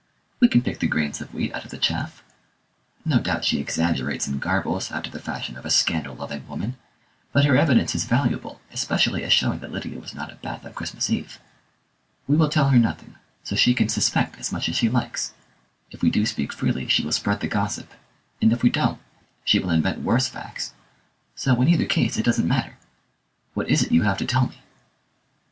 "We 0.39 0.47
can 0.47 0.63
pick 0.63 0.79
the 0.79 0.87
grains 0.87 1.21
of 1.21 1.31
wheat 1.31 1.53
out 1.53 1.63
of 1.63 1.69
the 1.69 1.77
chaff. 1.77 2.23
No 3.05 3.19
doubt 3.19 3.45
she 3.45 3.59
exaggerates 3.59 4.25
and 4.25 4.41
garbles, 4.41 4.91
after 4.91 5.11
the 5.11 5.19
fashion 5.19 5.55
of 5.57 5.63
a 5.63 5.69
scandal 5.69 6.15
loving 6.15 6.47
woman, 6.47 6.75
but 7.33 7.45
her 7.45 7.55
evidence 7.55 7.93
is 7.93 8.05
valuable, 8.05 8.59
especially 8.71 9.23
as 9.23 9.31
showing 9.31 9.59
that 9.59 9.71
Lydia 9.71 9.99
was 9.99 10.15
not 10.15 10.31
at 10.31 10.41
Bath 10.41 10.65
on 10.65 10.73
Christmas 10.73 11.11
Eve. 11.11 11.39
We 12.25 12.35
will 12.35 12.49
tell 12.49 12.69
her 12.69 12.79
nothing, 12.79 13.13
so 13.43 13.55
she 13.55 13.75
can 13.75 13.89
suspect 13.89 14.39
as 14.39 14.51
much 14.51 14.67
as 14.67 14.75
she 14.75 14.89
likes; 14.89 15.33
if 15.91 16.01
we 16.01 16.09
do 16.09 16.25
speak 16.25 16.51
freely 16.51 16.87
she 16.87 17.03
will 17.05 17.11
spread 17.11 17.41
the 17.41 17.47
gossip, 17.47 17.91
and 18.41 18.51
if 18.51 18.63
we 18.63 18.71
don't, 18.71 18.99
she 19.45 19.59
will 19.59 19.69
invent 19.69 20.01
worse 20.01 20.27
facts; 20.27 20.73
so 21.35 21.61
in 21.61 21.67
either 21.67 21.85
case 21.85 22.17
it 22.17 22.25
doesn't 22.25 22.47
matter. 22.47 22.75
What 23.53 23.69
is 23.69 23.83
it 23.83 23.91
you 23.91 24.01
have 24.01 24.17
to 24.17 24.25
tell 24.25 24.47
me?" 24.47 24.61